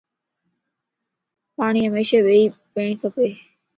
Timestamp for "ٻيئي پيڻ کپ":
2.25-3.15